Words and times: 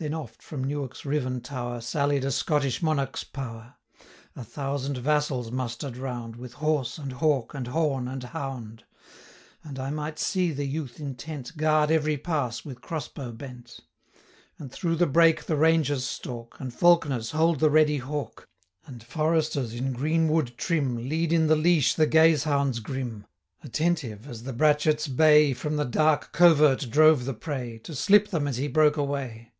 Then 0.00 0.14
oft, 0.14 0.44
from 0.44 0.62
Newark's 0.62 1.04
riven 1.04 1.40
tower, 1.40 1.80
Sallied 1.80 2.24
a 2.24 2.30
Scottish 2.30 2.80
monarch's 2.80 3.24
power: 3.24 3.74
A 4.36 4.44
thousand 4.44 4.96
vassals 4.98 5.50
muster'd 5.50 5.96
round, 5.96 6.36
With 6.36 6.52
horse, 6.52 6.98
and 6.98 7.14
hawk, 7.14 7.52
and 7.52 7.66
horn, 7.66 8.06
and 8.06 8.22
hound; 8.22 8.84
35 9.64 9.64
And 9.68 9.78
I 9.80 9.90
might 9.90 10.20
see 10.20 10.52
the 10.52 10.66
youth 10.66 11.00
intent, 11.00 11.56
Guard 11.56 11.90
every 11.90 12.16
pass 12.16 12.64
with 12.64 12.80
crossbow 12.80 13.32
bent; 13.32 13.80
And 14.56 14.70
through 14.70 14.94
the 14.94 15.08
brake 15.08 15.46
the 15.46 15.56
rangers 15.56 16.04
stalk, 16.04 16.60
And 16.60 16.72
falc'ners 16.72 17.32
hold 17.32 17.58
the 17.58 17.68
ready 17.68 17.98
hawk, 17.98 18.46
And 18.86 19.02
foresters, 19.02 19.74
in 19.74 19.92
green 19.94 20.28
wood 20.28 20.56
trim, 20.56 20.92
40 20.94 21.08
Lead 21.08 21.32
in 21.32 21.48
the 21.48 21.56
leash 21.56 21.94
the 21.94 22.06
gazehounds 22.06 22.78
grim, 22.78 23.26
Attentive, 23.64 24.28
as 24.28 24.44
the 24.44 24.52
bratchet's 24.52 25.08
bay 25.08 25.52
From 25.52 25.74
the 25.74 25.84
dark 25.84 26.30
covert 26.30 26.88
drove 26.88 27.24
the 27.24 27.34
prey, 27.34 27.78
To 27.78 27.96
slip 27.96 28.28
them 28.28 28.46
as 28.46 28.58
he 28.58 28.68
broke 28.68 28.96
away. 28.96 29.54